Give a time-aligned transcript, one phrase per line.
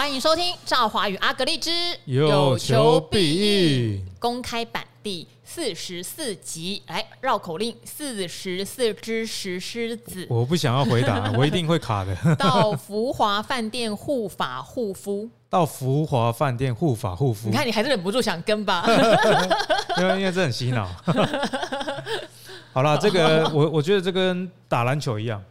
[0.00, 1.70] 欢迎收听赵华与阿格丽之
[2.06, 6.82] 有求必应公开版第四十四集。
[6.86, 10.26] 来绕口令：四十四只石狮子。
[10.30, 12.16] 我不想要回答， 我一定会卡的。
[12.36, 15.28] 到福华饭店护法护肤。
[15.50, 17.50] 到福华饭店护法护肤。
[17.50, 18.82] 你看，你还是忍不住想跟吧？
[20.00, 20.88] 因为因为这很洗脑。
[22.72, 25.44] 好了，这个我我觉得这跟打篮球一样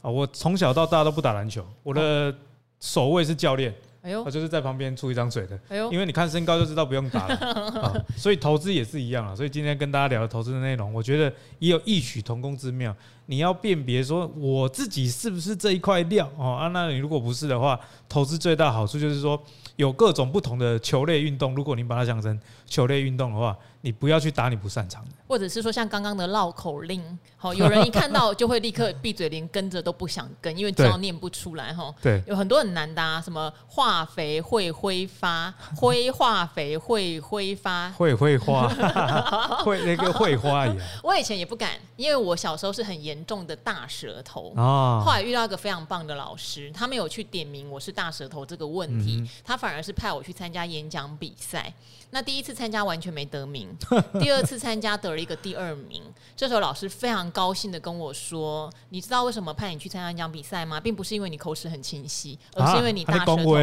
[0.00, 0.08] 啊。
[0.10, 2.34] 我从小到大都不打篮球，我的
[2.80, 3.70] 守卫是教练。
[4.02, 5.58] 哎呦，他就是在旁边出一张嘴的。
[5.68, 7.36] 哎呦，因为你看身高就知道不用打了
[7.80, 7.92] 啊。
[8.16, 9.34] 所以投资也是一样啊。
[9.34, 12.94] 所以今天跟大家聊的投资的内容，我觉得也有异曲同工之妙。
[13.30, 16.66] 你要辨别说我自己是不是这一块料哦啊？
[16.74, 19.40] 那你如果不是的话，投资最大好处就是说
[19.76, 21.54] 有各种不同的球类运动。
[21.54, 23.56] 如果你把它想成球类运动的话。
[23.82, 27.02] 你不要去打你不擅长的，或者是说像刚刚的绕口令，
[27.34, 31.90] 好，有人 一看到就会立刻闭嘴，连跟着都不想跟，因为知道念不出来哈。
[32.02, 38.68] 对，有很多很难的啊，什么化肥会挥发， 挥化肥会挥发，会挥花，
[39.64, 40.86] 会那个会花一样。
[41.02, 45.00] 我以前也不敢，因为我小时候是很严重的大舌头啊。
[45.04, 51.72] 后来遇到一个非常棒的老师，他没有去点名我是大舌头这个问题，他反而是派我去参加演讲比赛。
[52.12, 53.68] 那第一次参加完全没得名。
[54.20, 56.02] 第二次参加得了一个第二名，
[56.36, 60.80] 这时候老师非常高兴的跟我说：“你知道为什么派你去参加演讲比赛吗？
[60.80, 63.56] 并不是因为你口齿很清晰，而是因为你大舌头。”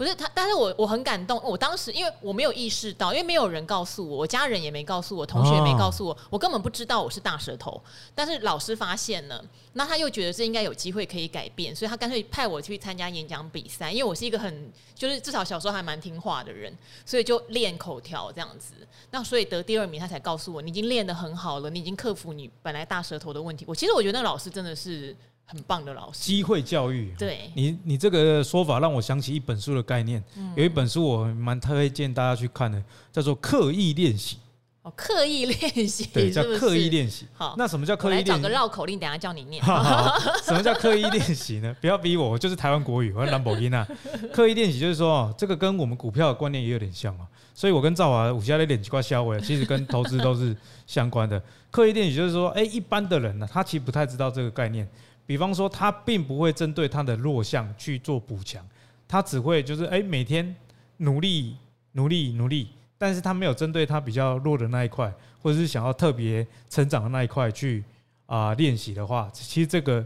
[0.00, 1.38] 不是他，但是我我很感动。
[1.44, 7.78] 我当时因为我没有意识到，因为没有人告诉我，我家人也没告诉我，同学也没告诉我，我根本不知道我是大舌头。
[8.14, 13.92] 但是老师发现了，那他又觉得这应该有机会可以改变，所以他干脆派我去参加演讲比赛。
[13.92, 18.72] 因为我是一个很就是至少小时候还蛮听话的人，所以就练口条这样子。
[19.10, 23.66] 那所以得第二名，他才告诉我，你已经练得很好了，你已经克服你本来大舌头的问题。
[23.68, 25.14] 我其实我觉得那老师真的是。
[25.50, 27.12] 很棒的老师，机会教育。
[27.18, 30.22] 对，你，你这个说法让我想起一本书的概念。
[30.36, 32.80] 嗯、有一本书我蛮推荐大家去看的，
[33.10, 34.36] 叫做《刻意练习》。
[34.82, 37.26] 哦，刻意练习，对，叫刻意练习。
[37.34, 38.30] 好，那什么叫刻意练习？
[38.30, 39.62] 来找个绕口令，等下叫你念。
[40.42, 41.76] 什么叫刻意练习呢？
[41.82, 43.86] 不要逼我，我就是台湾国语，我是兰博基纳。
[44.32, 47.26] 刻意练习就是说，这个跟我们股票的观念也有点像啊。
[47.52, 50.56] 所以我跟赵华武侠的脸奇怪消微，其实跟投资都是
[50.86, 51.42] 相关的。
[51.70, 54.88] 刻意练习就是说，哎，一般的人呢，他其实不太知道这个概念。
[55.26, 58.66] 比方说，他并不会针对他的弱项去做补强，
[59.06, 60.54] 他只会就是哎，每天
[60.98, 61.56] 努力
[61.92, 67.84] 努力努力，但是他没有针对他比较弱的那一块，或者是想要特别成长的那一块去
[68.26, 70.04] 啊练习的话，其实这个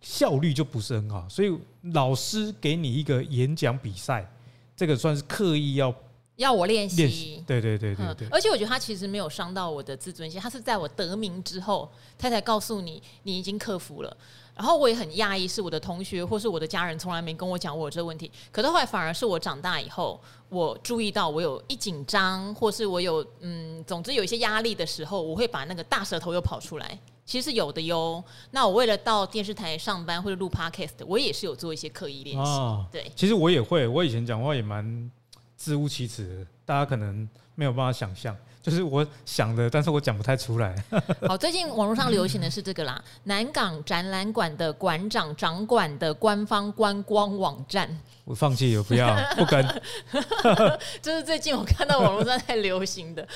[0.00, 1.28] 效率就不是很好。
[1.28, 1.56] 所以
[1.92, 4.30] 老师给你一个演讲比赛，
[4.74, 5.94] 这个算是刻意要。
[6.40, 11.86] 要我练习，对对对对对，而且我觉得他其实没有伤到我的自尊心，他是在我得名之后，
[12.18, 14.16] 他才告诉你你已经克服了。
[14.56, 20.18] 然后我也很讶异，是我的同学或是我的家人从来没跟我讲过我有这个问题，可是后来反而是我长大以后，
[20.48, 26.98] 我注意到我有一紧张，或是我有嗯，总之有一些压力的时候，我会把那个大舌头又跑出来。
[27.26, 28.22] 其实是有的哟。
[28.50, 32.50] 那我为了到电视台上班或者录 podcast，我也是有做一些刻意练习。
[32.50, 35.10] 哦、对，其实我也会，我以前讲话也蛮。
[35.60, 40.74] 自无其词，大家可能没有办法想象，就是我想的，但是我讲不太出来。
[41.26, 47.98] 好，最近网络上流行的是这个啦，南港展览馆的馆长掌管的官方观光网站。
[48.24, 49.82] 我放弃，我不要， 不跟。
[51.02, 53.26] 这是最近我看到网络上在流行的。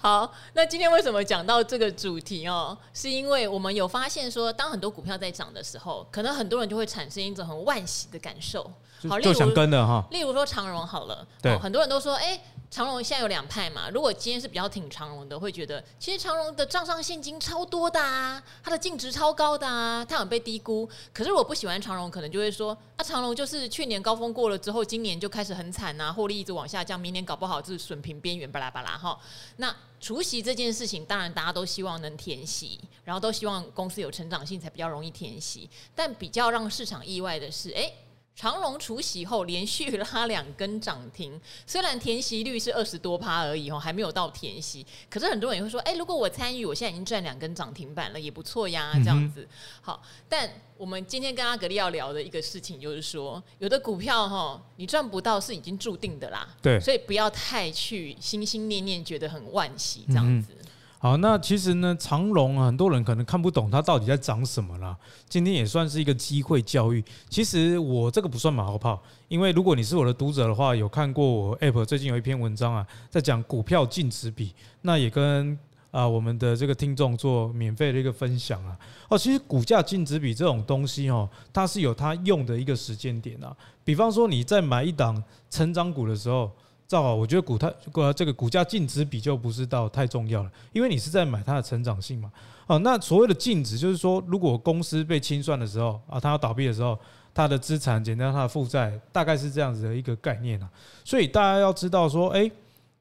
[0.00, 2.76] 好，那今天为什么讲到这个主题哦？
[2.92, 8.70] 是因为我们有发现说，当很多股票在涨的时候，可能很多人就会产生一种很惋惜的感受。
[9.08, 10.04] 好，就想跟的哈。
[10.10, 12.38] 例如说长荣好了，对，很多人都说，哎，
[12.72, 13.90] 长荣现在有两派嘛。
[13.90, 20.88] 如果今天是比较挺长荣的，会觉得其实长荣的账上现金超多的啊，它的净值超高的啊，它很被低估。
[21.12, 29.20] 可是我不喜欢长荣，可能就会说，啊，长荣就是去年高峰过了之后，今年就开始很惨啊，获利一直往下降，明年搞不好就是损平边缘，巴拉巴拉哈。
[29.56, 35.68] 那除息这件事情，当然大家都希望能填息，然后都希望公司有成长性才比较容易填息。
[35.94, 37.92] 但比较让市场意外的是，哎。
[38.34, 44.84] 长荣除息后连续拉两根涨停， 虽然填息率是二十多趴而已哦，还没有到填息。
[45.10, 49.46] 可是很多人也会说，哎，如果我参与，我现在已经赚两根涨停板了，也不错呀，这样子。
[49.80, 56.48] 好，但我们今天跟阿格力要聊的一个事情，就是说，有的股票哈，你赚不到是已经注定的啦。
[56.62, 60.56] 对，所以不要太去心心念念，觉得很惋惜这样子。
[61.02, 64.96] 好，那其实呢，长荣啊，很多人可能看不懂它到底在涨什么啦。
[65.28, 67.04] 今天也算是一个机会教育。
[67.28, 75.58] 其实我这个不算马后炮，因为如果你是我的读者的话，有看过我 App 最近有一篇文章啊，在讲股票净值比，那也跟
[75.90, 78.78] 啊，我们的这个听众做免费的一个分享啊。
[79.08, 83.52] 哦，其实股价净值比这种东西哦，它是有它用的一个时间点啊。
[83.82, 85.20] 比方说你在买一档
[85.50, 86.48] 成长股的时候，
[86.92, 87.72] 正好我觉得股它
[88.12, 92.30] 这个股价净值比就不是到太重要了，因为你是在买它的成长性嘛。
[92.66, 96.98] 哦，那所谓的净值就是说，如果公司被清算的时候啊，它要倒闭的时候。
[97.34, 100.68] 它的资产减掉它的负债，大概是这样子的一个概念啊。
[101.02, 102.52] 所以大家要知道说，诶，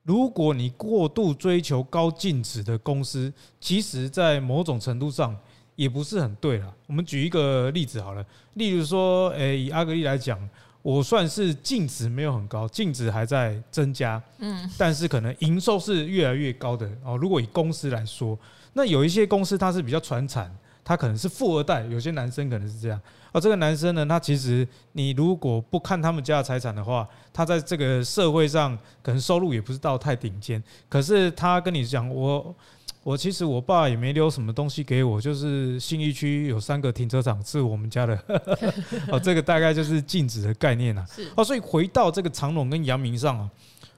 [0.03, 3.29] 如果你过度追求高净值的公司，
[3.59, 5.35] 其实在某种程度上
[5.75, 6.73] 也不是很对了。
[6.87, 10.39] 我们举一个例子好了，例如说，诶，以阿格力来讲，
[10.81, 17.15] 我算是净值没有很高，净值还在增加，嗯，但是可能营收是越来越高的哦。
[17.17, 18.37] 如果以公司来说，
[18.73, 20.51] 那有一些公司它是比较传产，
[20.83, 22.99] 它可能是富二代，有些男生可能是这样。
[23.33, 30.61] 而这个男生呢，他其实你如果不看他们家的财产的话，他在这个社会上可能收入也不是到太顶尖。
[30.89, 32.53] 可是他跟你讲，我
[33.03, 38.15] 我其实我爸也没留什么东西给我，就是信义区有三个停车场是我们家的。
[39.09, 41.05] 哦，这个大概就是禁止的概念啊。
[41.35, 43.49] 哦，所以回到这个长隆跟阳明上啊，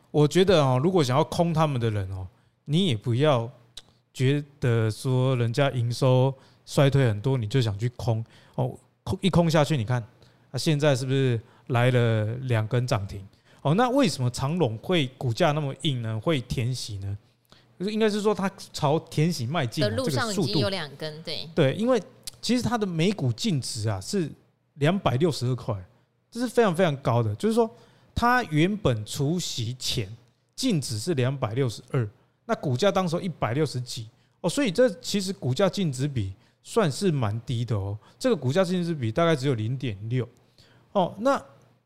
[0.09, 2.25] 我觉得哦，如果想要空他们的人哦，
[2.65, 3.49] 你也不要
[4.13, 6.33] 觉得说人家营收
[6.65, 8.23] 衰退很多，你就想去空
[8.55, 8.77] 哦。
[9.03, 10.01] 空一空下去，你看，
[10.49, 13.21] 啊，现在是不是来了两根涨停？
[13.63, 16.17] 哦，那为什么长隆会股价那么硬呢？
[16.21, 17.17] 会填息呢？
[17.89, 22.01] 应该是说它朝填息迈进的路上已经有两根，对对，因为
[22.41, 24.29] 其实它的每股净值啊是
[24.75, 25.75] 两百六十二块，
[26.31, 27.35] 这是非常非常高的。
[27.35, 27.69] 就是说，
[28.13, 30.07] 它原本除息前
[30.55, 32.09] 净值是两百六十二，
[32.45, 34.07] 那股价当时一百六十几
[34.41, 36.33] 哦，所以这其实股价净值比。
[36.65, 40.25] 算是蛮低的哦，这个股价净值比大概只有零点六
[40.93, 41.13] 哦。
[41.19, 41.37] 那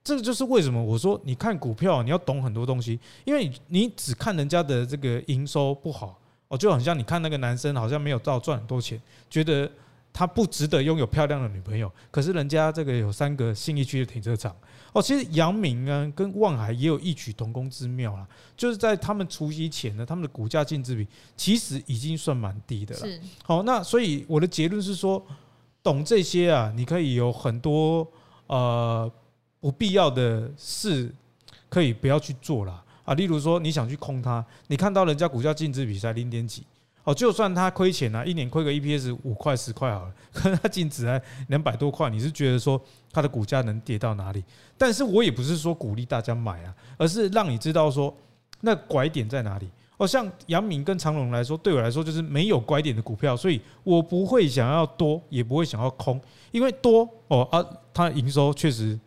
[0.07, 6.18] 这个就是为什么我说你看股票你要懂很多东西，因为你只看人家的这个营收不好
[6.48, 8.98] 哦，就好像你看那个男生好像没有到赚很多钱，
[9.30, 9.69] 觉得
[10.13, 14.56] 他不值得拥有漂亮的女朋友，可是人家这个有三个信义区的停车场。
[14.94, 18.25] 哦，其实阳明啊跟万海也有异曲同工之妙啦，
[18.56, 21.06] 就是在他们除夕前呢，他们的股价净值比
[21.36, 23.19] 其实已经算蛮低的了。
[23.44, 25.21] 好，那所以我的结论是说，
[25.83, 28.07] 懂这些啊，你可以有很多
[28.48, 29.12] 呃
[29.68, 31.14] 不必要的事
[31.68, 33.14] 可以不要去做了啊。
[33.16, 36.64] 例如说，你想去空它，你看到人家股价净值比才零点几。
[37.04, 42.81] 哦，就算他亏钱啊，一年亏个 EPS 五块十块好了， 可能他净值还两百多块，你是觉得说
[43.12, 44.42] 他的股价能跌到哪里？
[44.78, 48.16] 但是我也不是说鼓励大家买啊，而是让你知道说
[48.62, 49.70] 那拐点在哪里。
[49.98, 56.22] 哦，像杨明跟长龙来说，对我来说就是没有拐点的股票，所以我不会想要多，也不会想要空，
[56.52, 58.98] 因为多哦啊，它营收确实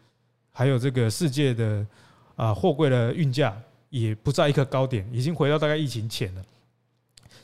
[0.53, 1.87] 还有这个世界的
[2.37, 3.57] 啊货柜的运价
[3.89, 6.43] 也不在一个高点，已经回到大概疫情前了。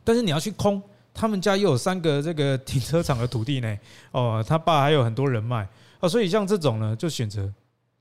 [0.05, 0.82] 但是你要去空，
[1.12, 3.79] 他们家又有三个这个停车场的土地呢，
[4.12, 5.67] 哦，他爸还有很多人脉，
[6.00, 7.53] 啊，所以像这种呢，就选择。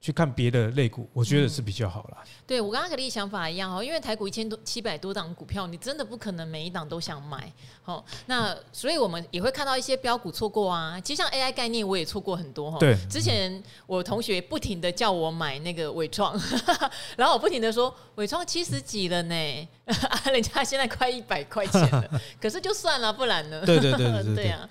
[0.02, 2.24] 去看别的类股，我觉得是比较好啦。
[2.46, 7.52] 对，我跟阿格力想法一样哦，因为台股一千多七百多档股票，你真的不可能每一档都想买。
[7.82, 11.00] 好，那所以我们也会看到一些标股错过啊。
[11.02, 12.78] 其实像 AI 概念，我也错过很多哈。
[12.78, 16.40] 对，之前我同学不停的叫我买那个伟创，
[17.18, 19.68] 然后我不停的说伟创七十几了呢，
[20.32, 22.22] 人家现在快一百块钱了。
[22.40, 23.66] 可是就算了，不然呢？
[23.66, 24.70] 对对对对对啊！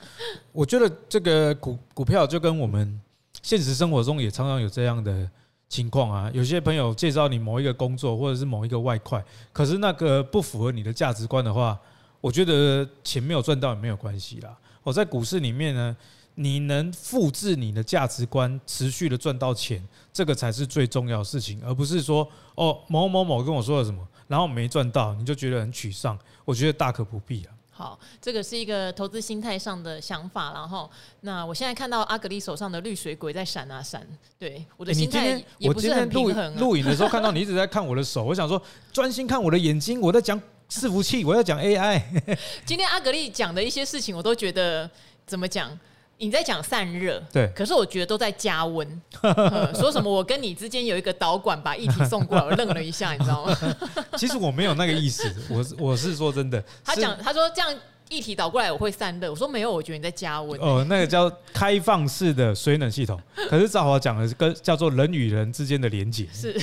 [0.52, 3.00] 我觉得这个股股票就跟我们。
[3.44, 5.30] 现实生活中也常常有这样的
[5.68, 11.78] 情况啊，有些朋友介绍你某一个工作或者是某一个外快，可是那个不符合你的价值观的话，
[12.22, 14.56] 我觉得钱没有赚到也没有关系啦。
[14.82, 15.94] 我在股市里面呢，
[16.36, 26.18] 你能复制你的价值观，持续的赚到钱，这个才是最重要的事情，而不是说哦某某某跟我说了什么，然后没赚到，你就觉得很沮丧。
[26.46, 27.53] 我觉得大可不必啊。
[27.76, 30.88] 好，这个是一个投资心态上的想法，然后
[31.22, 34.06] 那我现在看到阿格丽手上的绿水鬼在闪啊闪，
[34.38, 36.60] 对我的心态也不是很平衡、啊。
[36.60, 38.62] 录影的时候看到你一直在看我的手，我想说
[38.92, 40.40] 专心看我的眼睛，我在讲
[40.70, 42.00] 伺服器，我在讲 AI。
[42.64, 44.88] 今天阿格丽讲的一些事情，我都觉得
[45.26, 45.76] 怎么讲？
[46.18, 48.86] 你在讲散热，对，可是我觉得都在加温。
[49.74, 53.56] 说什么我跟你之间有一个导管把液体送过来，我愣了一下，你知道吗？
[54.16, 56.62] 其实我没有那个意思，我我是说真的。
[56.84, 57.74] 他讲，他说这样。
[58.10, 60.60] 液体倒过来我会散热，我说没有，我觉得你在加温。
[60.60, 63.18] 哦，那个叫开放式的水冷系统，
[63.48, 66.26] 可是赵华讲的是跟叫做人与人之间的连接。
[66.32, 66.54] 是，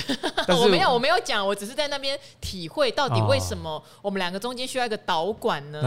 [0.46, 5.80] 但是 我没有，我没有讲，我只是在那边体会到底为什么我们两个中间需要一个导管呢？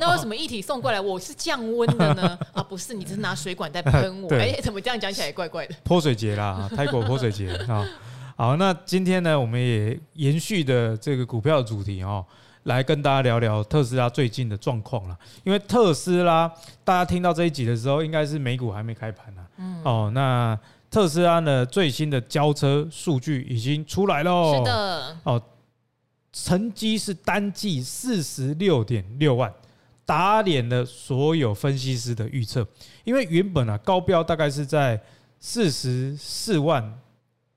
[0.00, 2.38] 那为什么液体送过来我是降温的呢？
[2.52, 4.28] 啊，不是，你只是拿水管在喷我。
[4.36, 5.74] 哎，怎么这样讲起来也怪怪的？
[5.84, 7.88] 泼水节啦，泰国泼水节啊。
[8.36, 12.24] 好，那今天呢，我们也延续的这个股票的主题哦。
[12.68, 15.18] 来跟大家聊聊特斯拉最近的状况了。
[15.42, 16.46] 因为特斯拉，
[16.84, 19.46] 大家听到这一集的时候，应该是美股还没开盘呢。
[19.56, 20.58] 嗯，哦，那
[20.90, 24.54] 特斯拉呢最新的交车数据已经出来喽。
[24.54, 25.16] 是的。
[25.24, 25.42] 哦，
[26.30, 29.50] 成绩是单季四十六点六万，
[30.04, 32.66] 打脸了所有分析师的预测。
[33.04, 35.00] 因为原本啊高标大概是在
[35.40, 36.98] 四十四万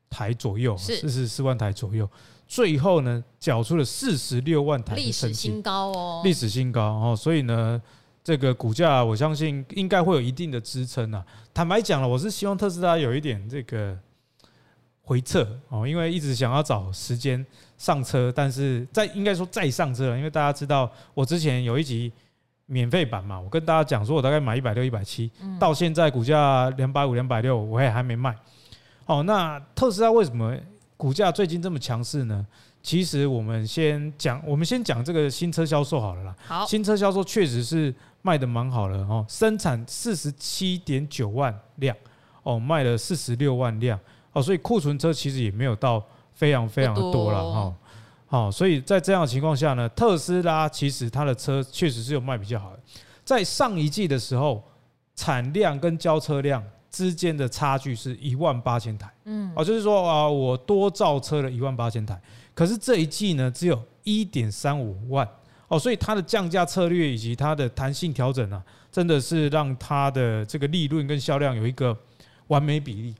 [0.09, 2.09] 台左右，四十四万台左右。
[2.51, 7.81] 最后呢，缴出了四十六万台的，历史新高哦，历史新高哦，所以呢，
[8.21, 11.25] 这个股价我相信应该会有一定的支撑啊。
[11.53, 13.97] 坦白讲了，我是希望特斯拉有一点这个
[15.01, 17.43] 回撤哦，因为一直想要找时间
[17.77, 22.11] 上车，但是在应该说再上车了，因为大家知道我之前有一集
[22.65, 28.35] 免费版嘛，我跟大家讲说我大概买一百六、一百七，到现在股价两百五、两百六，我也还没卖。
[29.05, 30.53] 哦，那特斯拉为什么？
[31.01, 32.45] 股价最近这么强势呢？
[32.83, 36.35] 其实我们先讲，我们先讲这个新车销售好了啦。
[36.45, 37.91] 好，新车销售确实是
[38.21, 41.97] 卖的蛮好的哦，生产四十七点九万辆
[42.43, 43.99] 哦，卖了四十六万辆
[44.31, 46.05] 哦，所以库存车其实也没有到
[46.35, 47.75] 非常非常的多了哈。
[48.27, 52.79] 好，所以在这样的情况下呢，特斯拉其实它的车确实是有卖比较好的。
[53.25, 54.63] 在上一季的时候，
[55.15, 56.63] 产量跟交车量。
[56.91, 62.21] 之间的差距是一万八千台，嗯，哦，就是说啊，我多造车了一万八千台，
[62.53, 65.25] 可是这一季呢，只有一点三五万，
[65.69, 71.97] 哦，所以它的降价策略以及它的弹性调整啊，真的是让它的这个利润跟销量有一个
[72.47, 73.15] 完美比例。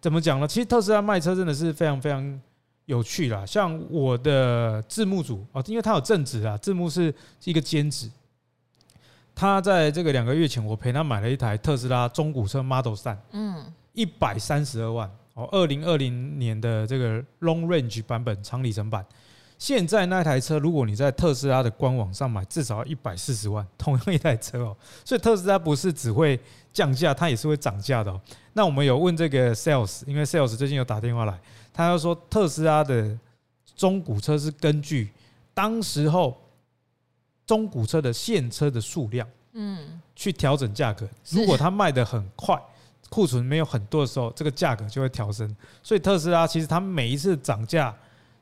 [0.00, 0.46] 怎么讲呢？
[0.46, 2.40] 其实特斯拉卖车真的是非常非常
[2.86, 3.44] 有趣啦。
[3.44, 7.12] 像我的字幕组哦，因为它有正职啊，字幕是
[7.42, 8.08] 一个兼职。
[9.34, 19.04] 他在这个两个月前，我陪他买了一台特斯拉中古车 Model 三嗯，一百三十二万哦，二零二零年的这个 Long Range 版本长里程版。
[19.58, 24.76] 现在那台车，如果你在特斯拉的官网上买，至少要一百四十万，同样一台车哦。
[25.04, 26.38] 所以特斯拉不是只会
[26.72, 28.20] 降价，它也是会涨价的哦。
[28.54, 31.38] 那我们有问这个 Sales，因为 Sales 最近有打电话来，
[31.72, 33.18] 他要说特斯拉的
[33.76, 35.10] 中古车是根据
[35.52, 36.39] 当时候。
[37.50, 41.04] 中古车的现车的数量，嗯，去调整价格。
[41.30, 42.56] 如果它卖的很快，
[43.08, 45.56] 库存没有很多的时候，这个价格就会调升。
[45.82, 47.92] 所以特斯拉其实它每一次涨价、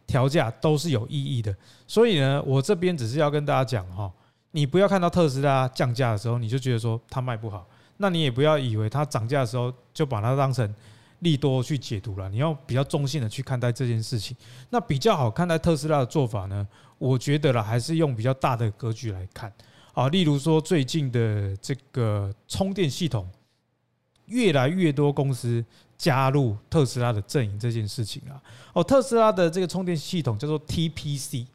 [0.07, 1.57] 调价都是有意义的。
[1.87, 4.12] 所以呢，我这边只是要跟大家讲哈，
[4.50, 10.75] 你不要看到特斯拉降价的时候，你就觉得说它卖不好，那你也不要以为它涨价的时候就把它当成
[11.21, 12.29] 利多去解读了。
[12.29, 14.37] 你要比较中性的去看待这件事情。
[14.69, 16.69] 那比较好看待特斯拉的做法呢？
[16.99, 19.52] 我觉得啦，还是用比较大的格局来看
[19.95, 23.28] 啊，例如说最近的这个充电系统，
[24.26, 25.64] 越来越多公司
[25.97, 28.43] 加入特斯拉的阵营这件事情啊。
[28.73, 31.47] 哦，特斯拉的这个充电系统叫做 TPC，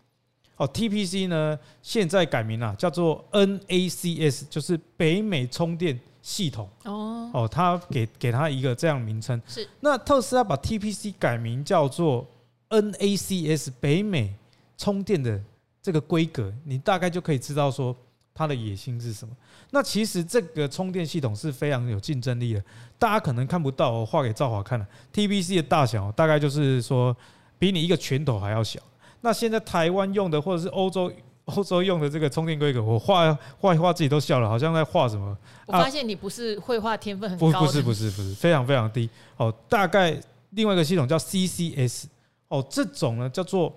[0.57, 6.69] 哦，TPC 呢现在改名了，叫做 NACS，就是北美充电系统。
[6.85, 9.41] 哦，哦，他给给他一个这样名称。
[9.47, 9.67] 是。
[9.81, 12.25] 那特斯拉把 TPC 改名叫做
[12.69, 14.35] NACS 北美。
[14.83, 15.41] 充电的
[15.81, 17.95] 这个规格，你大概就可以知道说
[18.33, 19.33] 它的野心是什么。
[19.71, 22.61] 那其实这个充电系统是非常有竞争力的，
[22.99, 24.85] 大家可能看不到，我画给赵华看了。
[25.13, 27.15] ，TBC 的大小大概就是说
[27.57, 28.77] 比你一个拳头还要小。
[29.21, 31.09] 那现在台湾用的或者是欧洲
[31.45, 35.37] 欧洲用的这个充电规格，我画画一画自己都笑了，好像在画什么？
[35.65, 39.49] 我发现你不是绘画天分很高不是不是不是非常非常低哦。
[39.69, 42.07] 大概另外一个系统叫 CCS
[42.49, 43.73] 哦，这种呢叫做。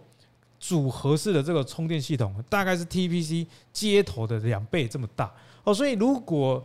[0.58, 5.32] 组合式的这个充电系统大概是 TPC 接头的两倍这么大
[5.64, 6.64] 哦，所以如果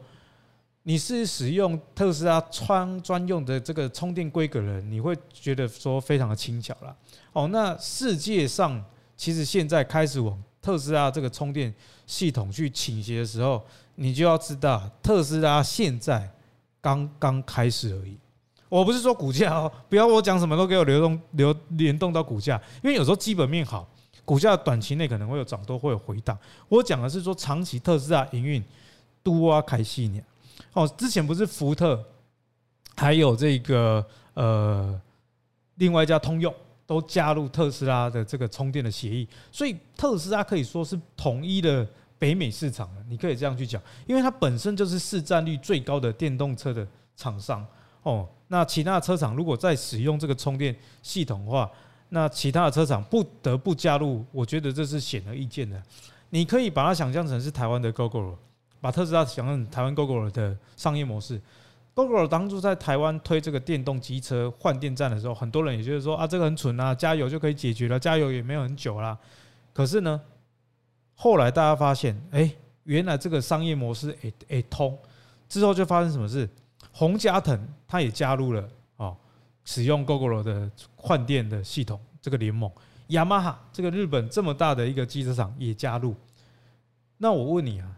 [0.83, 6.95] 你是使用特斯拉专专用的这个充电规格的人，你会觉得说非常的轻巧了
[7.33, 7.48] 哦。
[7.50, 8.83] 那世界上
[9.15, 11.71] 其实现在开始往特斯拉这个充电
[12.07, 13.63] 系统去倾斜的时候，
[13.95, 16.27] 你就要知道特斯拉现在
[16.81, 18.17] 刚刚开始而已。
[18.71, 23.85] 我不是说股价哦，不要我讲什么都给我流动流联动到股价，因为有时候基本面好，
[24.23, 26.37] 股价短期内可能会有涨多，会有回档。
[26.69, 28.63] 我讲的是说长期特斯拉营运
[29.21, 30.23] 多啊开细年
[30.71, 32.01] 哦，之前不是福特
[32.95, 34.97] 还有这个呃
[35.75, 36.53] 另外一家通用
[36.85, 41.85] 都加入特斯拉的这个充电的协议，所以特斯拉可以说是统一的
[42.17, 43.03] 北美市场了。
[43.09, 46.87] 你可以这样去讲，因为它本身就是市占率最高的电动车的
[47.17, 47.67] 厂商
[48.03, 48.25] 哦。
[48.51, 51.72] 那其他的车厂如果再使用这个充电系统的话，
[52.10, 55.81] 那其他的车厂不得不加入，我觉得这是显而易见的。
[56.31, 58.36] 你可以把它想象成是台湾的 Gogoro，
[58.81, 61.41] 把特斯拉想象成台湾 Gogoro 的商业模式。
[61.96, 69.17] Gogoro 当初在台湾推这个电动机车换电站的时候，很多人也就是说啊，这个很蠢啊，加油就可以解决了，加油也没有很久啦。
[69.72, 70.20] 可是呢，
[71.15, 72.53] 后来大家发现，哎，
[72.84, 74.98] 原来这个商业模式诶诶通，
[75.48, 76.50] 之后就发生什么事？
[76.91, 79.15] 宏佳腾他也加入了哦，
[79.65, 82.71] 使用 Gogoro 的换电的系统这个联盟。
[83.07, 86.15] 雅马哈这个日本这么大的一个机车厂也加入。
[87.17, 87.91] 那我问你啊，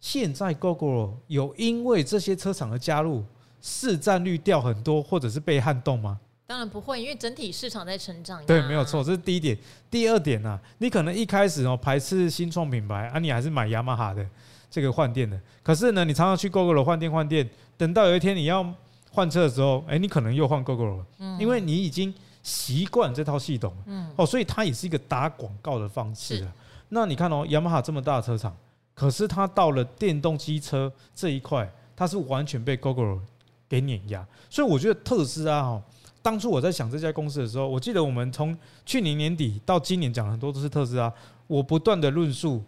[0.00, 3.24] 现在 Gogoro 有因为这些车厂的加入，
[3.60, 6.18] 市占率掉很多，或者是被撼动吗？
[6.46, 8.44] 当然不会，因为整体市场在成长。
[8.46, 9.56] 对，没有错，这是第一点。
[9.90, 14.26] 第二点呢、啊，你可能一开始哦排斥新创品牌啊，你还是买雅马哈的
[14.70, 15.40] 这个换电的。
[15.62, 18.66] 可是呢，你常常去 Gogoro 换电换电，等到有一天你要
[19.10, 21.06] 换车的时候，哎，你可能又换 Gogoro 了，
[21.38, 23.74] 因为你已经习惯这套系统。
[23.86, 24.10] 嗯。
[24.16, 26.52] 哦，所以它也是一个打广告的方式啊。
[26.90, 28.56] 那你看哦，雅马哈这么大的车厂，
[28.94, 33.18] 可是它到了电动机车这一块，它是完全被 Gogoro
[33.68, 34.26] 给碾压。
[34.48, 35.82] 所以我觉得特斯拉哦。
[36.20, 41.10] 当初我在想这家公司的时候，我记得我们从去年年底到今年讲很多都是特斯拉。
[41.46, 42.62] 我不断的论述，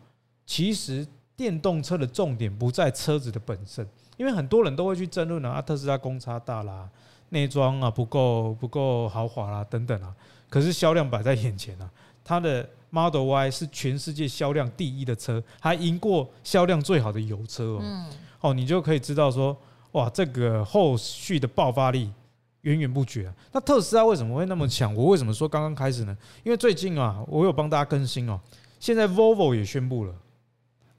[0.47, 1.07] 其实
[1.41, 6.87] 电动车的重点不在车子的本身，因为很多人都会去争论啊，特斯拉公差大啦，
[7.31, 10.15] 内装啊不够不够豪华啦等等啊。
[10.51, 11.91] 可是销量摆在眼前啊，
[12.23, 18.05] 它的 Model Y 是全世界销量第一的车，还赢过销量最好的油车哦。
[18.43, 19.57] 哦，你就可以知道说，
[19.93, 22.13] 哇，这个后续的爆发力。
[22.61, 23.33] 源源不绝啊！
[23.53, 24.95] 那特斯拉为什么会那么强？
[24.95, 26.15] 我为什么说刚刚开始呢？
[26.45, 28.39] 因为最近啊，我有帮大家更新哦。
[28.79, 30.15] 现在 Volvo 也宣布了，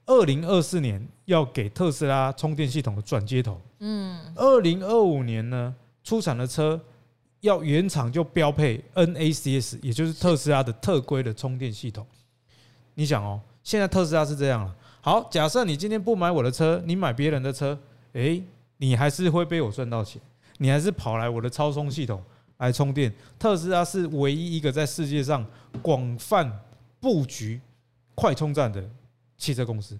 [0.06, 3.60] 二零二四年要给特斯拉充电系统的转接头。
[3.78, 6.80] 嗯，二零二五年呢，出产的车
[7.40, 12.06] 要原厂就标配 NACS，也就是特斯拉的特规的充电系统。
[12.94, 14.74] 你想哦，现在特斯拉是这样了。
[15.00, 17.78] 好，假设你今天不买我的车，你买别人的车，
[18.12, 18.42] 诶，
[18.76, 20.20] 你还是会被我赚到钱。
[20.58, 22.22] 你还是跑来我的超充系统
[22.58, 23.12] 来充电。
[23.38, 25.44] 特斯拉是唯一一个在世界上
[25.80, 26.60] 广泛
[27.00, 27.60] 布局
[28.14, 28.88] 快充站的
[29.42, 29.98] 汽车公司。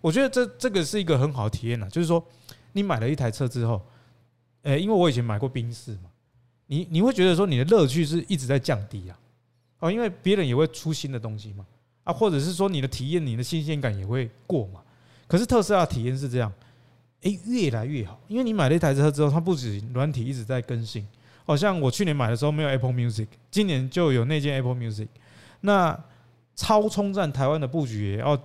[0.00, 2.24] 我觉得这这个是一个很好的体验啊，就是说
[2.72, 3.82] 你买了一台车之后，
[4.62, 6.10] 呃，因为我以前买过宾士嘛，
[6.66, 9.18] 你你会觉得说你的乐趣是一直在降低啊，
[9.80, 11.66] 哦，因为别人也会出新的东西嘛，
[12.04, 14.80] 啊，或者是说你的体验、你的新鲜感也会过嘛。
[15.26, 16.52] 可是特斯拉体验是这样。
[17.22, 21.08] 诶，越来越好，因为你买了一台车之后，它不止软体一直在更新。
[21.46, 25.08] 好像我去年买的时候没有 Apple Music，今年就有那件 Apple Music。
[25.62, 25.98] 那
[26.54, 28.38] 超充站台湾的布局也要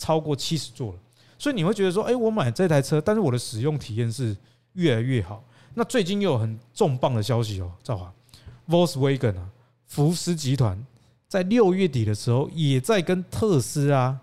[0.00, 0.98] 超过七十座了，
[1.38, 4.34] 所以你会觉得说，诶，我买这台车，但是我的使用体验是
[4.72, 5.44] 越来越好。
[5.74, 8.10] 那最近又有很重磅的消息哦，赵华
[8.66, 9.46] ，Volkswagen 啊，
[9.86, 10.82] 福斯集团
[11.28, 14.18] 在六月底的时候也在跟特斯拉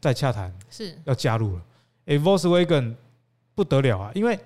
[0.00, 1.62] 在洽谈，是要加入了。
[2.04, 2.94] 诶，Volkswagen
[3.54, 4.12] 不得了啊！
[4.14, 4.38] 因为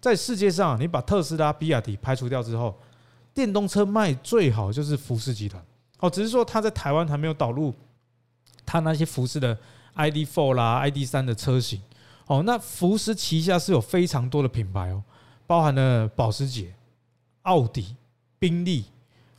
[0.00, 2.74] 在世界上，你把特斯拉、比亚迪排除掉之后，
[3.34, 5.62] 电动车卖最好就是福斯集团。
[6.00, 7.74] 哦，只是说它在台湾还没有导入
[8.64, 9.56] 它那些福斯的
[9.98, 11.80] ID.4 啦、ID.3 的车型。
[12.26, 15.02] 哦，那福斯旗下是有非常多的品牌哦，
[15.46, 16.74] 包含了保时捷、
[17.42, 17.94] 奥迪、
[18.38, 18.84] 宾利、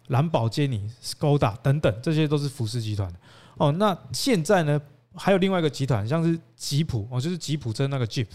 [0.07, 3.11] 兰博基尼、Skoda 等等，这些都是福斯集团。
[3.57, 4.79] 哦，那现在呢？
[5.15, 8.27] 还有另外一个集团，像是吉普哦，就是吉普车那个 Jeep，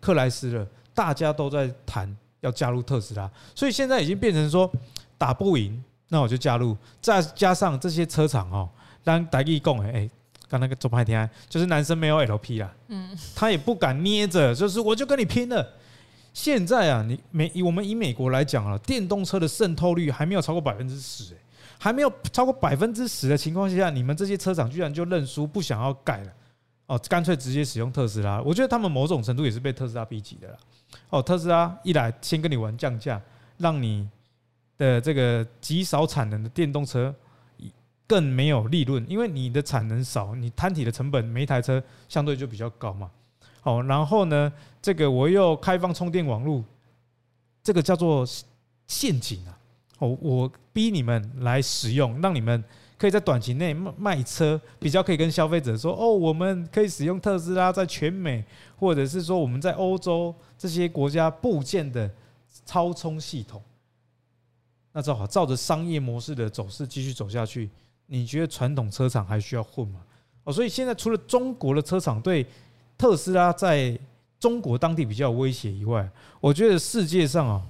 [0.00, 4.70] 克莱斯勒，大家都在谈要加入特斯拉，所以现在已经变成说
[5.16, 6.76] 打不赢，那我就加入。
[7.00, 8.68] 再加上这些车厂哦，
[9.04, 10.10] 当大家讲诶，
[10.48, 15.66] 刚那个周派天，就是男生没有 LP 啦，嗯，他也不敢捏着，就是我就跟你拼了。
[16.32, 21.34] 现在啊，你美我们以美国来讲啊，电动车的渗透率还没有超过百分之十，
[21.78, 26.32] 还没有超过百分之十的情况下，你们这些车厂居然就认输，不想要改了
[26.86, 28.40] 哦，干脆直接使用特斯拉。
[28.42, 30.56] 我觉得他们某种程度也是被特斯拉逼急的啦。
[31.08, 33.20] 哦，特斯拉一来先跟你玩降价，
[33.56, 34.06] 让你
[34.76, 37.14] 的这个极少产能的电动车
[38.06, 43.10] 更没有利润，因为你的产能少，你摊体的成本每一台车相对就比较高嘛。
[43.60, 46.62] 好，然后呢，这个我又开放充电网络，
[47.62, 48.24] 这个叫做
[48.86, 49.58] 陷阱啊。
[49.98, 52.62] 哦，我逼你们来使用，让你们
[52.98, 58.44] 可以在短期内卖卖车，比较可以跟消费者说哦，我们可以使用特斯拉在全美，
[58.76, 62.10] 或者是说我们在欧洲这些国家部件的
[62.66, 63.62] 超充系统。
[64.92, 67.70] 那正好照着商业模式的走势继续走下去，
[68.06, 70.00] 你觉得传统车厂还需要混吗？
[70.44, 72.46] 哦，所以现在除了中国的车厂对
[72.96, 73.98] 特斯拉在
[74.38, 76.08] 中国当地比较有威胁以外，
[76.40, 77.62] 我觉得世界上啊。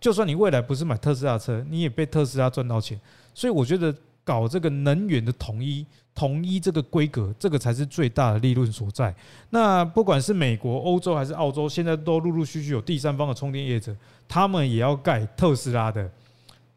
[0.00, 3.00] 就算你未来不是买特斯拉车，你也被特斯拉赚到钱。
[3.32, 9.14] 所以我觉得搞这个能源的统一、统一这个规格，这个才是最大的利润所在。
[9.48, 13.96] 那不管是美国、欧洲还是澳洲，现在都陆陆续续有第三方的充电业者，
[14.28, 16.06] 他们也要盖特斯拉的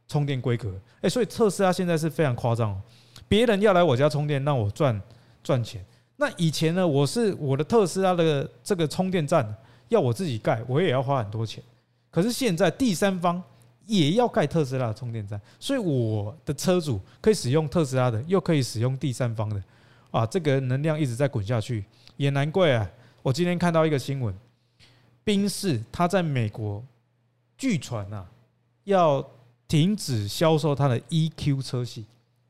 [0.08, 0.74] 充电规格。
[1.02, 2.82] 诶，所以特斯拉现在是非常夸张。
[3.28, 5.02] 别人要来我家充电，让我赚
[5.44, 5.84] 赚钱。
[6.16, 9.56] 那以前呢，我是我的特斯拉的这个充电站
[9.90, 11.64] 要我自己盖，我也要花很多钱。
[12.10, 13.42] 可是现在第三方
[13.86, 19.62] 也要盖特斯拉的充电站，所以我的车主可以使用特斯拉的，又可以使用第三方的，
[20.10, 21.86] 啊，这个能量一直在滚下去，
[22.16, 22.90] 也难怪啊。
[23.22, 24.34] 我今天看到一个新闻，
[25.24, 26.84] 宾士他在美国
[27.58, 28.26] 据传啊
[28.86, 29.24] 要
[29.68, 32.06] 停止销售他的 EQ 车系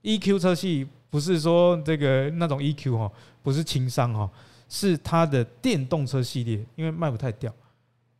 [0.07, 3.11] ，EQ 车系不是说这个那种 EQ 哈，
[3.43, 4.29] 不是轻商哈，
[4.69, 7.53] 是它的电动车系列，因为卖不太掉。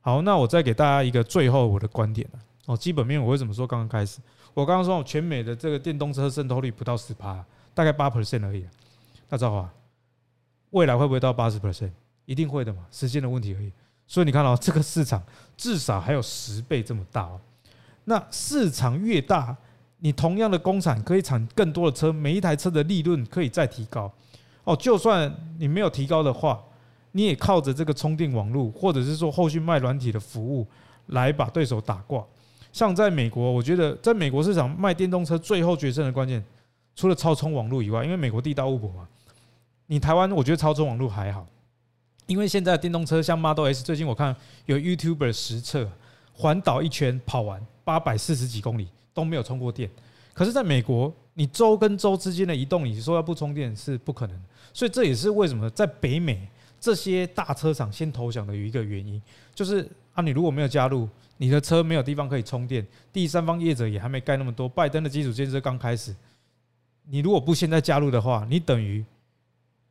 [0.02, 2.28] 好，那我再给大家一个最后我的观点
[2.66, 4.20] 哦，基本面我为什么说刚刚开始？
[4.54, 8.66] 我刚刚说全美的这个电动车渗透率不到十趴，大概八 percent 而已。
[9.30, 9.70] 那赵华，
[10.72, 11.92] 未来会不会到八十 percent？
[12.26, 13.72] 一定会的嘛，时间的问题而已。
[14.06, 15.22] 所以你看到这个市场
[15.56, 17.40] 至少还有十倍这么大哦。
[18.06, 19.56] 那市场越大，
[20.00, 24.12] 你同样的工厂可以产更多的车，每一台车的利润可以再提高
[24.64, 24.76] 哦。
[24.76, 26.64] 就算你没有提高的话。
[27.14, 30.68] 你也靠着这个充电网络，或者是说后续卖软体的服务，
[31.08, 32.24] 来把对手打挂。
[32.72, 36.44] 像在美国，我觉得在美国市场卖电动车最后决胜的关键，
[36.96, 39.08] 除了超充网络以外，因为美国地大物博嘛。
[39.88, 41.44] 你台湾我觉得超充网络还好，
[42.28, 44.36] 因为现在电动车像 Model S，最近我看
[44.68, 45.90] 有 YouTuber 实测
[46.34, 49.90] 环岛一圈跑完八百四十几公里都没有充过电。
[50.34, 54.40] 可是在美国，你州跟州之间的移动，你说要不充电是不可能。
[54.72, 56.48] 所以这也是为什么在北美。
[56.80, 59.20] 这些大车厂先投降的一个原因，
[59.56, 59.82] 就是
[60.14, 66.16] 啊，你如果没有加入，你的车没有地方可以充电，第三方业者也还没盖那么多，拜登的基础建设刚开始，
[67.10, 69.04] 你如果不现在加入的话，你等于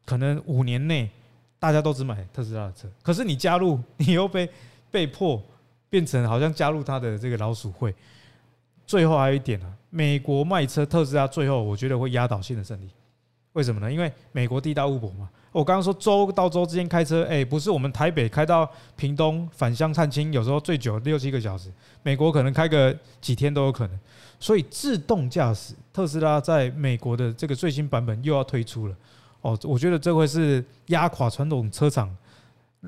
[0.05, 1.11] 可能五年内
[1.59, 4.49] 大家都只买特斯拉的车，可是你加入，你又被
[4.89, 5.43] 被迫
[5.91, 7.93] 变成好像加入他的这个老鼠会。
[8.87, 12.89] 最后还有一点啊，美国卖车特斯拉最后我觉得会压倒性的胜利，
[13.53, 13.93] 为什么呢？
[13.93, 15.29] 因为美国地大物博嘛。
[15.53, 21.73] 我刚刚说州到州之间开车，哎，不是我们台北开到屏东返乡探亲，有时候最久六七个小时，
[22.03, 23.99] 美国可能开个几天都有可能。
[24.39, 28.95] 所以自动驾驶特斯拉在美国的这个最新版本又要推出了，
[29.41, 32.15] 哦，我觉得这会是压垮传统车厂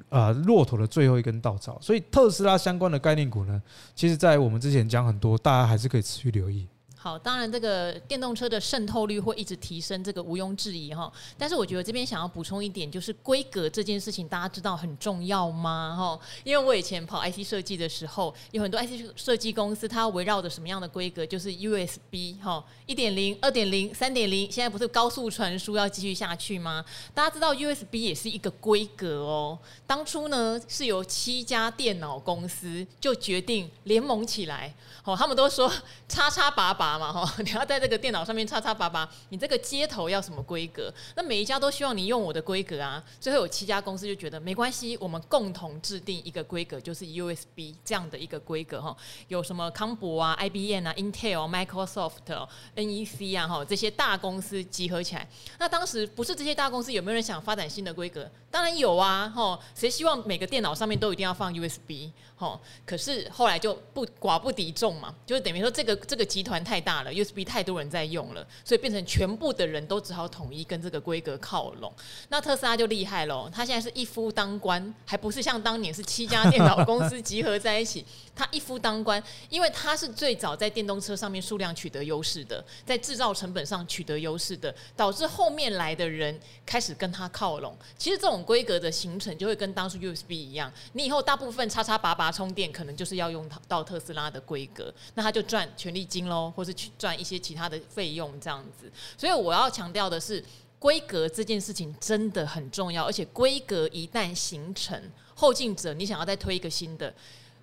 [0.09, 1.79] 呃骆驼的最后一根稻草。
[1.81, 3.63] 所以特斯拉相关的概念股呢，
[3.95, 6.67] 其实在我们之前讲很多，大家还是可以持续留意。
[7.09, 11.11] 好，当然这个电动车的渗透率会一直提升，这个毋庸置疑哈。
[11.39, 15.97] 但是我觉得这边想要补充一点，就是规格这件事情，大家知道很重要吗？
[15.99, 21.25] 哈，因为我以前跑 IC 设计的时候，有很多 IC 设计公司，它围绕着什么样的规格？
[21.25, 26.85] 就是 USB 哈，一点零、二点零、三点零，现在不是高速传输要继续下去吗？
[27.15, 29.59] 大家知道 USB 也是一个规格哦。
[29.87, 35.73] 当初呢是由七家电脑公司就决定联盟起来，哦，他们都说
[36.07, 36.98] 叉叉拔拔。
[36.99, 40.93] 嘛哈， 你要在这个电脑上面叉叉八八，你这个接头要什么规格？
[41.15, 43.03] 那每一家都希望你用我的规格啊。
[43.21, 48.97] 最后有七家公司就觉得没关系，我们共同制定一个规格，就是 USB 这样的一个规格哈。
[49.29, 55.29] 有什么康柏啊、IBM 啊、Intel、Microsoft、NEC 啊哈这些大公司集合起来。
[55.59, 58.31] 那当时不是这些大公司有没有人想发展新的规格？
[58.51, 59.59] 当然有啊哈。
[59.75, 62.59] 谁希望每个电脑上面都一定要放 USB 哈？
[62.87, 66.79] 可是后来就不寡不敌众嘛，就是等于说这个这个集团太。
[66.81, 71.93] 大了，USB 太多人在用了，所以变成全部的人都只好统一跟这个规格靠拢。
[72.29, 87.77] 那特斯拉就厉害喽，他现在是一夫当关，还不是像当年是七家电脑公司集合在一起，他一夫当关，因为他是最早在电动车上面数量取得优势的，在制造成本上取得优势的，导致后面来的人开始跟他靠拢。
[87.97, 96.75] 其实这种规格的形成就会跟当初 USB 一样，你以后大部分叉叉拔充电可能就是要用到特斯拉的规格，那他就赚权利金喽，或是。
[96.79, 100.41] 去赚一些其他的费用，这样子，所以我要强调的是，
[100.79, 104.97] 规格这件事情真的很重要，而且规格一旦形成，
[105.35, 107.13] 后进者你想要再推一个新的，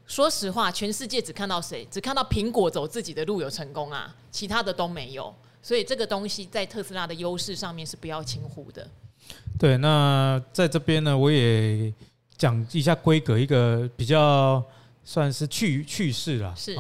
[0.06, 1.88] 说实话，全世界只看到谁？
[1.89, 5.34] 只看到苹果走自己的路有成功啊，其他的都没有。
[5.62, 8.86] 所以这个东西在特斯拉的优势上面是不要轻忽的。
[9.58, 11.93] 对，那在这边呢，我也
[12.38, 14.63] 讲一下规格，一个比较
[15.04, 16.78] 算是趣趣事啦，是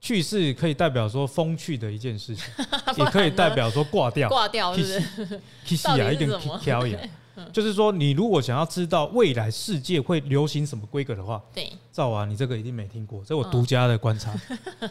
[0.00, 2.44] 去世可以代表说风趣的一件事情，
[2.98, 4.28] 也可以代表说挂掉。
[4.28, 4.86] 挂掉是不
[5.24, 5.40] 是？
[5.64, 6.28] 其实啊，一点
[6.60, 7.08] 挑也，
[7.52, 14.34] 就是说，你如果想要知道未来世界会流行什么规格的话，对，赵娃，你这个一定没听过，这我独家的观察。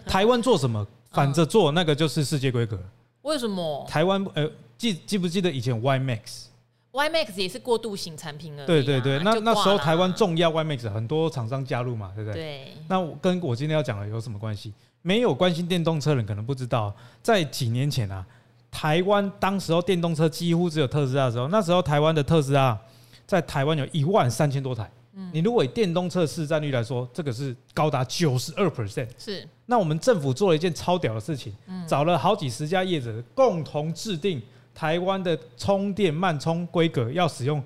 [0.08, 2.82] 台湾做什么，反着做，那个就是世界规格。
[3.24, 3.86] 为什么？
[3.90, 6.51] 台湾呃，记记不记得以前 Y Max？Y
[6.94, 8.68] Max 也是过渡型产品而已。
[8.68, 12.42] 对对对，那那时候台湾重要 Y Max，很多厂商加入嘛，对不对？
[12.42, 12.74] 对。
[12.88, 14.74] 那跟我今天要讲的有什么关系？
[15.02, 18.26] 没有关心电动车的人可能不知道，在几年前啊，
[18.70, 22.80] 台湾当时候电动车几乎只有特斯拉的时候，那时候台湾的特斯拉
[23.26, 24.90] 在台湾有一万三千多台。
[25.14, 29.08] 嗯，你如果以电动车市占率来说，这个是高达九十二 percent。
[29.18, 29.48] 是。
[29.66, 31.54] 那我们政府做了一件超屌的事情，
[31.88, 34.42] 找了好几十家业者共同制定
[34.74, 37.64] 台湾的充电慢充规格，要使用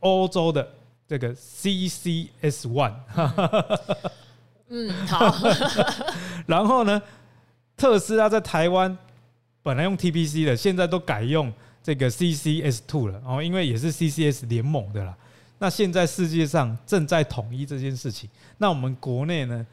[0.00, 0.68] 欧洲的
[1.06, 2.94] 这个 CCS One。
[4.68, 5.34] 嗯，好。
[6.46, 7.00] 然后呢，
[7.76, 8.96] 特斯拉在台湾。
[9.60, 15.14] 本来用 TPC 的，现在都改用这个 CCS Two 了哦，因为也是 CCS 联盟的啦。
[15.58, 19.66] 那现在世界上正在统一这件事情，那我们国内呢，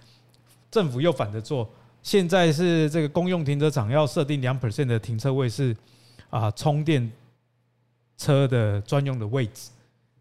[0.70, 1.70] 政府又反着做。
[2.02, 5.74] 现在是这个公用停车场要设定两 percent 的停车位是
[6.30, 7.12] 啊充电
[8.18, 9.70] 车的专用的位置，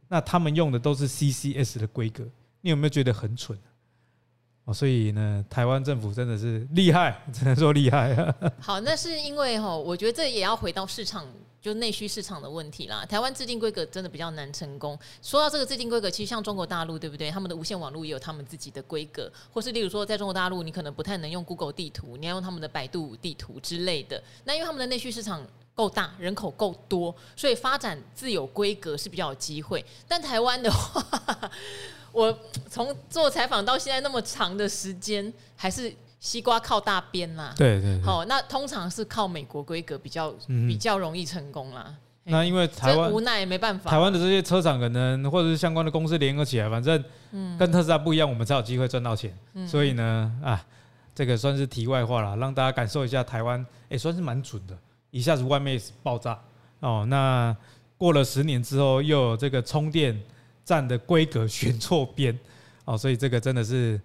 [0.08, 2.24] 那他们用的都是 CCS 的规格，
[2.60, 3.58] 你有没有觉得很蠢？
[4.64, 8.34] 哦，所以呢，台湾政府真的是厉害， 只能说厉害。
[8.58, 11.26] 好，那是因为哈，我觉得这也要回到市场，
[11.60, 13.04] 就内需市场的问题啦。
[13.04, 14.98] 台湾制定规格真的比较难成功。
[15.20, 17.30] 说到这个制定规格，其实像中国大陆，对不对？
[17.30, 24.22] 他们的无线网络也有他们自己的规格，或是例如说，在中国大陆，你可能不太能用 Google 地图，你要用他们的百度地图之类的。
[24.44, 29.84] 那因为他们的内需市场够大，人口够多，所以发展自有规格是比较有机会。
[30.06, 31.04] 但台湾的话，
[32.12, 37.52] 我从做采访到现在那么长的时间，还是西瓜靠大边啦。
[37.56, 38.02] 对对，对。
[38.02, 40.30] 好，那通常是靠美国规格比较
[40.68, 41.94] 比较容易成功啦。
[42.26, 47.04] 那因为台湾无奈没办法，台湾的这些车厂可能或者是相关的公司联合起来，反正
[47.58, 49.37] 跟特斯拉不一样，我们才有机会赚到钱。
[49.66, 50.64] 所以呢，啊，
[51.14, 54.74] 这个算是题外话了，让大家感受一下台湾，也，算是蛮准的，
[55.14, 56.38] 一下子 1Max 爆炸
[56.81, 57.07] 哦。
[57.09, 57.57] 那
[57.96, 60.20] 过了十年之后，又有这个充电。
[60.66, 62.35] 站的规格选错边
[62.87, 64.00] 哦，所以这个真的是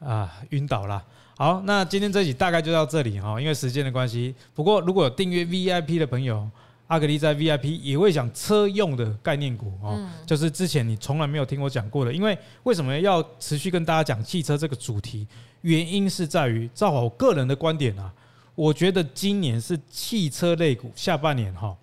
[0.00, 1.00] 啊晕倒了。
[1.36, 4.34] 好，那今天这集大概就到这里哈，因为时间的关系。
[4.52, 6.50] 不过如果有订阅 VIP 的朋友，
[6.88, 12.12] 阿格力在 VIP 也会讲车用的概念股哦，就是之前你从来没有听我讲过的。
[12.12, 15.24] 因为为什么要持续跟大家讲汽车这个主题？
[15.60, 18.12] 原因是在于，照我个人的观点啊，
[18.60, 21.74] 我觉得今年是汽车类股下半年哈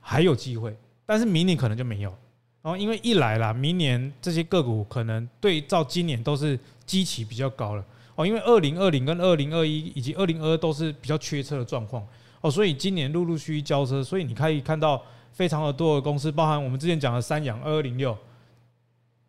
[0.00, 0.72] 还有机会，
[1.04, 2.14] 但是明年可能就没有。
[2.62, 7.84] 哦，因为一来啦，明年这些个股可能对照今年都是基期比较高了。
[8.14, 12.06] 哦，因为二零二零跟二零二一以及二零二二都是比较缺车的状况。
[12.40, 18.16] 哦，所以今年陆陆续续交车，所以你可以看到非常的多的公司，包含我们之前讲的三阳二二零六，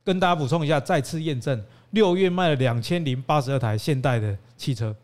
[0.04, 1.60] 跟大家补充一下，再次验证，
[1.90, 4.96] 六月卖了两千零八十二台现代的汽车，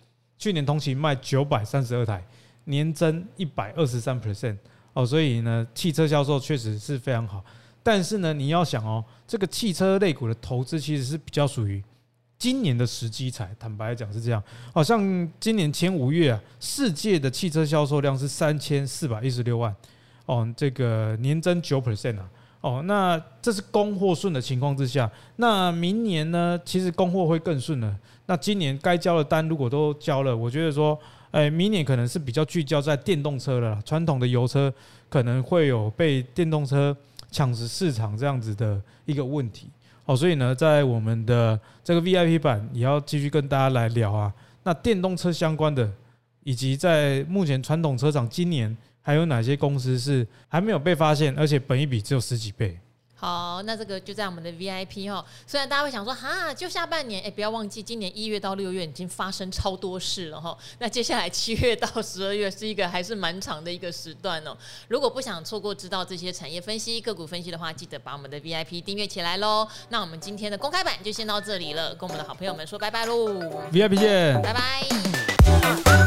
[0.44, 2.22] 去年同期卖九百三十二台，
[2.66, 4.58] 年增一百二十三 percent。
[4.92, 7.42] 哦，所以呢，汽车销售确实是非常好。
[7.82, 11.82] 但是呢，你要想哦，这个汽车类股的投资其实是比较属于
[12.38, 13.56] 今年的时机才。
[13.58, 19.74] 坦白来讲是这样，好像今年前五月啊，世界的汽车销售量是三千四百一十六万，
[20.26, 22.30] 哦，这个年增九 percent 啊，
[22.63, 27.93] 哦，那这是供货顺的情况之下，那明年呢，其实供货会更顺了。
[28.26, 30.97] 那今年该交的单如果都交了，我觉得说，
[31.32, 34.73] 哎，明年可能是比较聚焦在电动车了，传统的油车
[35.10, 36.95] 可能会有被电动车。
[37.32, 39.65] 抢食市场这样子的一个问题，
[40.06, 44.32] 好，所以呢，在我们的这个 VIP 版也要继续跟大家来聊啊。
[44.62, 45.91] 那电动车相关的，
[46.43, 52.80] 以及在目前传统车厂今年还有哪些公司是还没有被发现，而且本一比只有十几倍。
[53.16, 55.26] 好，那这个就在我们的 VIP 哈。
[55.48, 60.58] 虽然大家会想说，哈，就下半年，哎、欸，不要忘记，今年一月到六月已经发生超多事了哈。
[60.80, 64.54] 那接下来七月到十二月是一个还是蛮长的一个时段哦。
[64.89, 69.66] 如果不想错过知道这些产业分析、个股分析的话，记得把我们的 VIP 订阅起来喽。
[69.88, 73.42] 那我们今天的公开版就先到这里了，跟我们的好朋友们说拜拜喽。
[73.72, 76.03] VIP 见，拜拜。